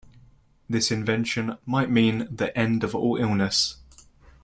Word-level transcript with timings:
This 0.67 0.89
invention 0.89 1.59
might 1.67 1.91
mean 1.91 2.27
the 2.35 2.57
end 2.57 2.83
of 2.83 2.95
all 2.95 3.17
illness. 3.17 3.75